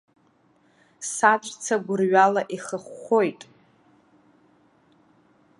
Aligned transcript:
Саҵәца 1.13 1.75
гәырҩала 1.85 2.41
ихыхәхәоит. 2.55 3.41